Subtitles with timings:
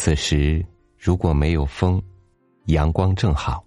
[0.00, 0.64] 此时
[0.96, 2.00] 如果没有风，
[2.66, 3.64] 阳光正好，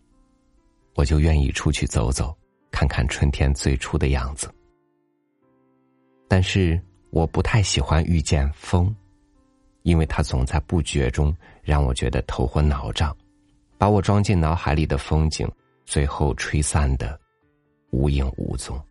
[0.96, 2.34] 我就愿意出去走走，
[2.72, 4.50] 看看春天最初的样子。
[6.30, 8.96] 但是我不太喜欢遇见风，
[9.82, 13.14] 因为它总在不觉中让我觉得头昏脑胀，
[13.78, 15.46] 把我装进脑海里的风景，
[15.84, 17.20] 最后吹散的
[17.90, 18.82] 无影无踪。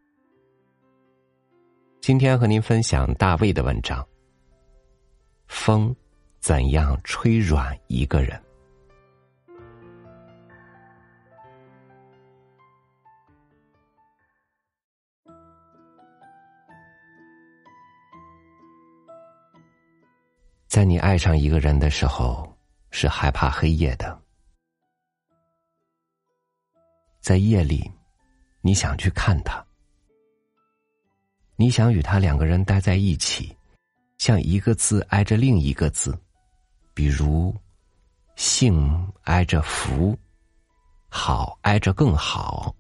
[2.03, 4.07] 今天和您分享大卫的文章。
[5.47, 5.97] 风
[6.41, 8.43] 怎样吹软一个人？
[20.67, 22.51] 在你爱上一个人的时候，
[22.91, 24.19] 是害怕黑夜的。
[27.21, 27.89] 在夜里，
[28.63, 29.63] 你想去看他，
[31.57, 33.55] 你想与他两个人待在一起。
[34.17, 36.19] 像一个字挨着另一个字，
[36.95, 37.55] 比如
[38.37, 40.17] “幸”挨着“福
[41.09, 42.75] ”，“好”挨着“更好”，“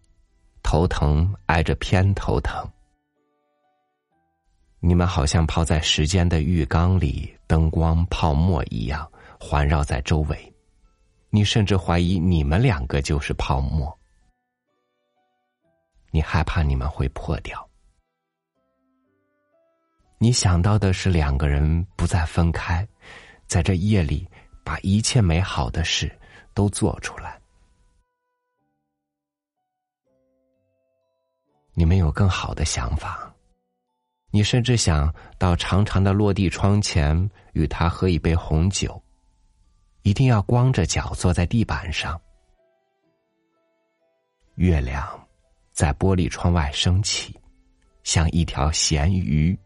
[0.63, 2.69] 头疼”挨着“偏头疼”。
[4.81, 10.55] 你们好像泡在时间的浴缸里，灯光、泡沫一样环绕在周围。
[11.29, 13.97] 你甚至怀疑你们两个就是泡沫。
[16.11, 17.69] 你害怕你们会破掉。
[20.19, 22.87] 你想到的是两个人不再分开，
[23.51, 24.25] 在这夜里
[24.63, 26.17] 把一切美好的事
[26.55, 27.37] 都做出来。
[31.75, 33.35] 你们有更好的想法，
[34.31, 39.03] 你甚至想到长长的落地窗前与他喝一杯红酒，
[40.03, 42.21] 一定要光着脚坐在地板上。
[44.55, 45.29] 月亮
[45.73, 47.37] 在玻璃窗外升起，
[48.05, 49.59] 像一条咸鱼。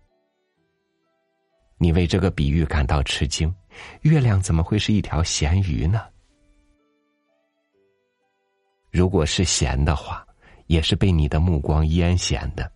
[1.77, 3.55] 你为这个比喻感到吃惊，
[4.03, 6.03] 月亮怎么会是一条咸鱼呢？
[8.91, 10.27] 如果是咸的话，
[10.67, 12.71] 也是被你的目光腌咸的，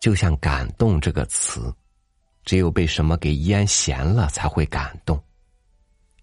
[0.00, 1.72] 就像“感动”这个词，
[2.44, 5.22] 只有被什么给腌咸了才会感动，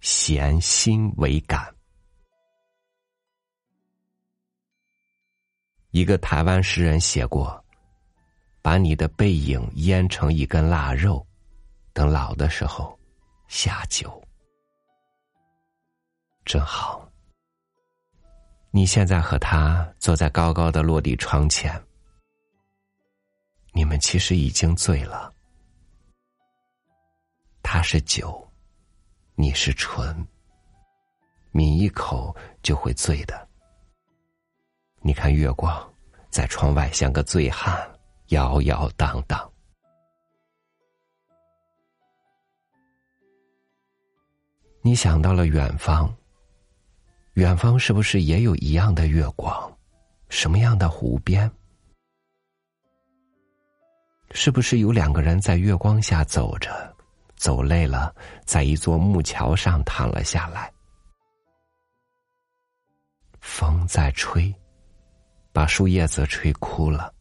[0.01, 1.73] 咸心为感。
[5.91, 7.63] 一个台湾诗人写过
[8.61, 11.25] ：“把你的背影腌成一根腊肉。”
[11.93, 12.96] 等老的时候，
[13.47, 14.21] 下酒
[16.45, 17.09] 真好。
[18.71, 21.81] 你现在和他坐在高高的落地窗前，
[23.73, 25.33] 你们其实已经醉了。
[27.63, 28.47] 他是酒，
[29.35, 30.15] 你是醇，
[31.51, 33.47] 抿一口就会醉的。
[34.99, 35.93] 你看月光
[36.29, 37.89] 在窗外像个醉汉，
[38.27, 39.51] 摇摇荡荡。
[44.87, 46.15] 你想到了远方，
[47.33, 49.77] 远方是不是也有一样的月光？
[50.29, 51.51] 什么样的湖边？
[54.31, 56.95] 是不是有两个人在月光下走着，
[57.35, 58.15] 走累了，
[58.45, 60.71] 在一座木桥上躺了下来？
[63.41, 64.55] 风在吹，
[65.51, 67.13] 把树叶子吹枯了。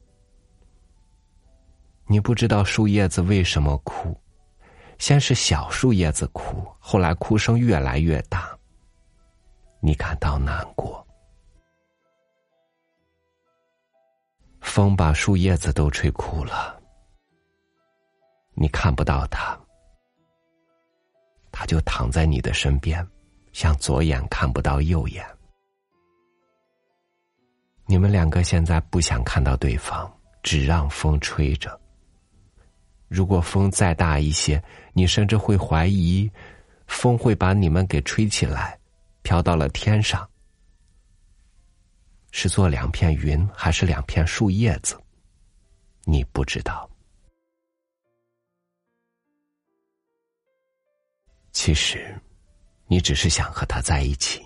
[2.06, 4.16] 你不知道树叶子为什么枯。
[4.98, 8.56] 先是小树叶子哭，后来哭声越来越大。
[9.80, 11.06] 你感到难过，
[14.60, 16.80] 风把树叶子都吹哭了，
[18.54, 19.56] 你看不到他，
[21.52, 23.06] 他就躺在你的身边，
[23.52, 25.24] 像左眼看不到右眼。
[27.84, 31.78] 你们两个现在不想看到对方，只让风吹着。
[33.08, 34.62] 如果风再大一些，
[34.92, 36.28] 你甚至会怀疑，
[36.88, 38.76] 风会把你们给吹起来，
[39.22, 40.28] 飘到了天上。
[42.32, 45.00] 是做两片云，还是两片树叶子？
[46.04, 46.90] 你不知道。
[51.52, 52.20] 其实，
[52.86, 54.44] 你只是想和他在一起。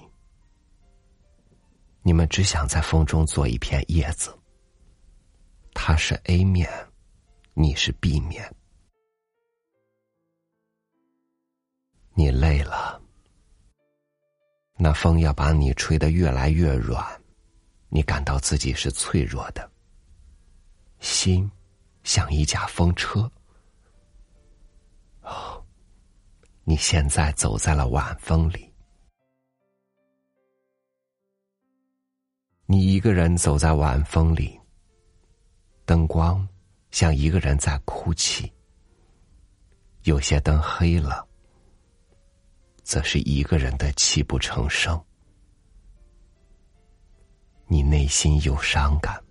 [2.03, 4.39] 你们只想在风中做一片叶子。
[5.73, 6.71] 他是 A 面。
[7.53, 8.49] 你是 B 面，
[12.21, 13.01] 你累了，
[14.77, 17.03] 那风要把你吹得越来越软，
[17.89, 19.71] 你感到自己是脆弱的，
[20.99, 21.51] 心
[22.03, 23.21] 像一架风车。
[25.23, 25.65] 哦，
[26.63, 28.71] 你现在走在了晚风里，
[32.67, 34.61] 你一个人走在晚风里，
[35.87, 36.47] 灯光。
[36.91, 38.53] 像一个人在哭泣。
[40.03, 41.25] 有些灯黑了，
[42.91, 45.01] 则是一个人的泣不成声。
[47.69, 49.23] 你内心有伤感，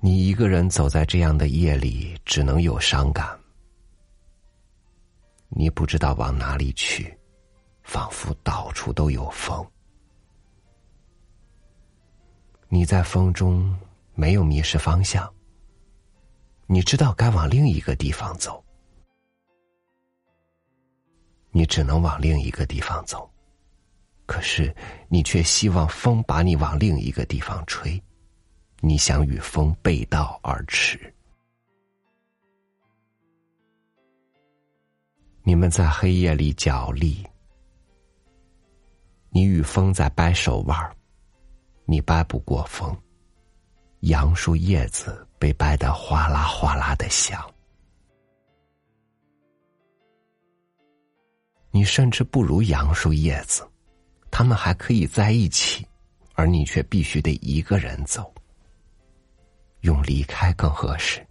[0.00, 3.38] 你一个人走在这样的夜里，只能有伤感。
[5.48, 7.16] 你不知道往哪里去，
[7.84, 9.64] 仿佛到处都有风。
[12.66, 13.72] 你在风中
[14.12, 15.32] 没有迷失方向，
[16.66, 18.60] 你知道该往另一个地方走，
[21.56, 23.26] 你只能往另一个地方走。
[24.26, 24.76] 可是，
[25.08, 27.98] 你却希望风把你往另一个地方吹，
[28.80, 31.00] 你想与风背道而驰。
[35.44, 37.26] 你们在黑夜里角力，
[39.30, 40.78] 你与风在掰手腕
[41.86, 42.94] 你掰不过风，
[44.00, 47.50] 杨树叶子被掰得哗啦哗啦的响，
[51.76, 53.70] 你甚至不如杨树叶子。
[54.30, 55.86] 他们还可以在一起，
[56.32, 58.32] 而你却必须得一个人走。
[59.80, 61.26] 用离开更合适，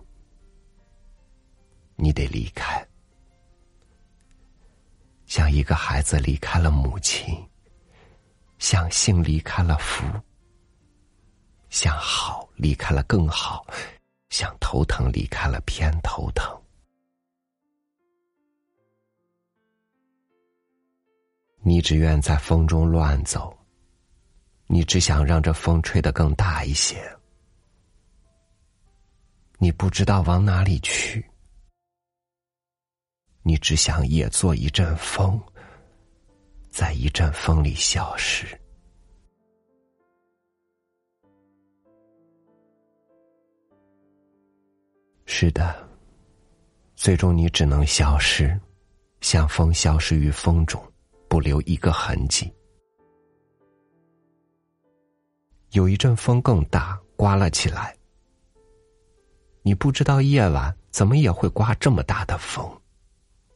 [1.96, 2.88] 你得离开，
[5.26, 7.36] 像一个孩子离开了母亲，
[8.60, 10.06] 像幸离开了福，
[11.72, 13.66] 像好离开了更好，
[14.30, 16.56] 像头疼离开了偏头疼。
[21.68, 23.58] 你只愿在风中乱走，
[24.68, 26.96] 你只想让这风吹得更大一些。
[29.58, 31.28] 你不知道往哪里去，
[33.42, 35.42] 你只想也做一阵风，
[36.70, 38.46] 在一阵风里消失。
[45.26, 45.90] 是的，
[46.96, 48.56] 最终你只能消失，
[49.22, 50.80] 像风消失于风中。
[51.28, 52.52] 不留一个痕迹。
[55.72, 57.96] 有一阵风更大，刮了起来。
[59.62, 62.70] 你不知道夜晚怎么也会刮这么大的风，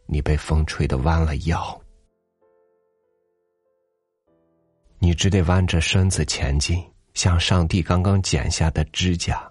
[0.05, 1.79] 你被风吹得弯了腰，
[4.97, 6.83] 你只得弯着身子前进，
[7.13, 9.49] 像上帝刚刚剪下的指甲，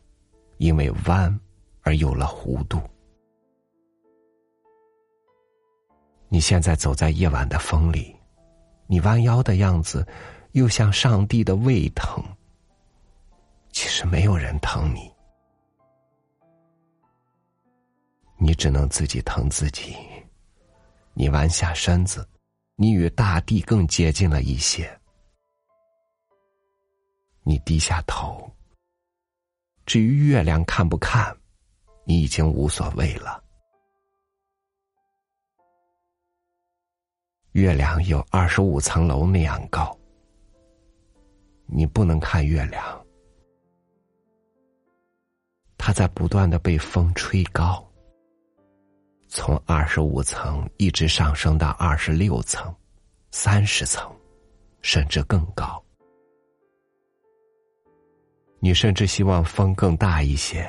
[0.59, 1.41] 因为弯
[1.83, 2.81] 而有了弧度。
[6.29, 8.15] 你现在走在夜晚的风里，
[8.87, 10.07] 你弯腰的样子，
[10.53, 12.23] 又像上帝的胃疼。
[13.73, 15.11] 其实没有人疼你，
[18.37, 19.97] 你只能自己疼自己。
[21.15, 22.29] 你弯下身子，
[22.77, 24.89] 你与大地更接近了一些。
[27.43, 28.51] 你低下头，
[29.87, 31.35] 至于月亮看不看，
[32.05, 33.43] 你已经无所谓了。
[37.59, 39.99] 月亮有二十五层楼那样高，
[41.67, 43.05] 你不能看月亮，
[45.77, 47.85] 它在不断的被风吹高，
[49.27, 52.73] 从二十五层一直上升到二十六层、
[53.33, 54.09] 三十层，
[54.81, 55.83] 甚至更高。
[58.61, 60.65] 你甚至希望风更大一些，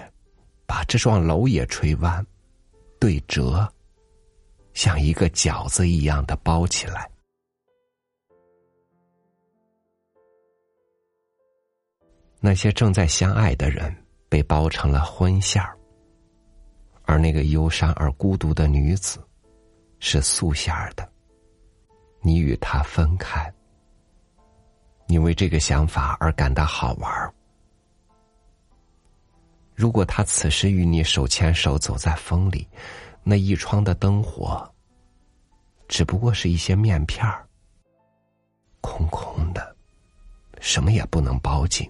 [0.65, 2.25] 把这幢楼也吹弯、
[2.99, 3.71] 对折。
[4.73, 7.09] 像一个饺子一样的包起来。
[12.40, 13.94] 那些正在相爱的人
[14.30, 15.78] 被包成了婚馅儿，
[17.04, 19.21] 而那个忧伤而孤独的女子
[19.99, 21.11] 是素馅儿的。
[22.21, 23.54] 你与她分开，
[25.06, 27.33] 你为这个想法而感到好玩儿。
[29.76, 32.68] 如果他此时与你手牵手走在风里。
[33.30, 34.68] 那一窗的灯火，
[35.88, 37.48] 只不过是一些面片儿，
[38.81, 39.76] 空空的，
[40.59, 41.88] 什么也不能包进，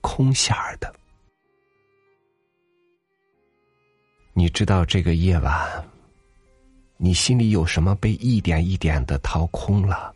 [0.00, 0.94] 空馅儿的。
[4.32, 5.84] 你知道这个夜晚，
[6.96, 10.14] 你心里有什么被一点一点的掏空了？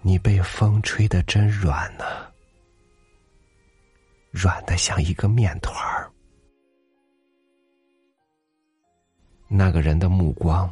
[0.00, 2.04] 你被风吹得真软呢，
[4.30, 5.95] 软的像一个面团儿。
[9.48, 10.68] 那个人的目光，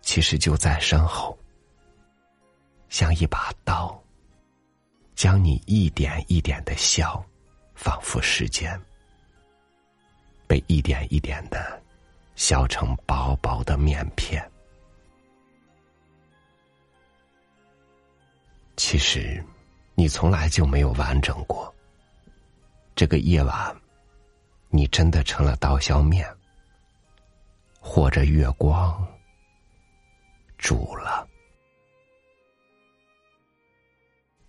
[0.00, 1.36] 其实就在身后，
[2.88, 4.00] 像一把刀，
[5.14, 7.22] 将你一点一点的削，
[7.74, 8.80] 仿佛时间
[10.46, 11.82] 被一点一点的
[12.36, 14.48] 削成薄薄的面片。
[18.76, 19.44] 其实，
[19.96, 21.74] 你从来就没有完整过。
[22.94, 23.76] 这个夜晚，
[24.68, 26.26] 你真的成了刀削面，
[27.90, 29.02] 或者月光
[30.58, 31.26] 煮了。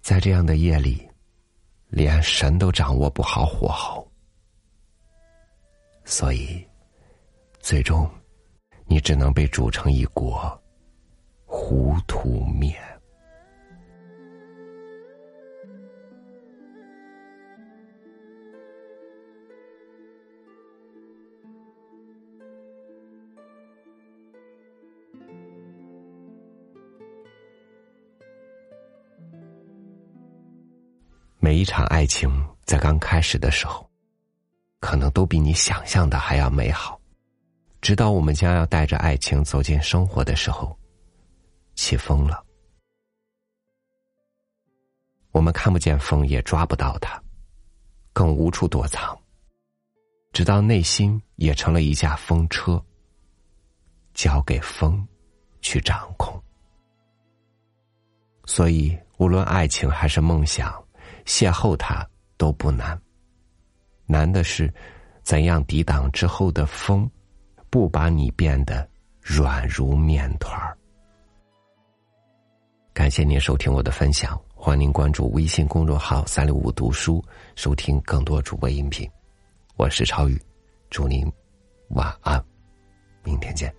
[0.01, 1.10] 在这样的夜里，
[1.88, 4.05] 连神都掌握不好火候，
[6.03, 6.67] 所以
[7.62, 8.08] 最终
[8.88, 10.62] 你只能被煮成一锅
[11.46, 12.77] 糊涂面。
[31.50, 32.29] 每一场爱情
[32.63, 33.89] 在刚开始的时候，
[34.79, 37.01] 可能都比你想象的还要美好，
[37.82, 40.77] 直到我们将要带着爱情走进生活的时候，
[41.74, 42.46] 起风了，
[45.32, 47.20] 我们看不见风，也抓不到它，
[48.13, 49.20] 更无处躲藏，
[50.32, 52.79] 直到内心也成了一架风车，
[54.13, 55.03] 交给风
[55.62, 56.39] 去掌控。
[58.46, 60.72] 所以，无论爱情还是梦想。
[61.29, 62.03] 邂逅他
[62.38, 63.00] 都不难，
[64.07, 64.74] 难的是
[65.21, 67.07] 怎样抵挡之后的风，
[67.69, 68.89] 不把你变得
[69.21, 70.75] 软如面团儿。
[72.95, 77.24] 感谢您收听我的分享，欢迎您关注微信公众号“三六五读书”，
[77.55, 79.07] 收听更多主播音频。
[79.77, 80.41] 我是超宇，
[80.89, 81.31] 祝您
[81.89, 82.43] 晚安，
[83.24, 83.71] 明天见。